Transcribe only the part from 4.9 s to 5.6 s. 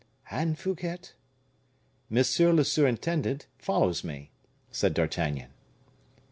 D'Artagnan.